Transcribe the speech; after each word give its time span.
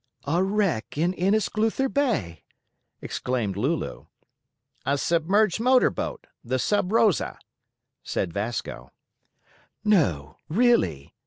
"A 0.25 0.41
wreck 0.43 0.97
in 0.97 1.13
Innisgluther 1.13 1.87
Bay!" 1.87 2.43
exclaimed 3.03 3.55
Lulu. 3.55 4.07
"A 4.83 4.97
submerged 4.97 5.59
motor 5.59 5.91
boat, 5.91 6.25
the 6.43 6.57
Sub 6.57 6.91
Rosa," 6.91 7.37
said 8.01 8.33
Vasco. 8.33 8.91
"No! 9.83 10.37
really?" 10.49 11.13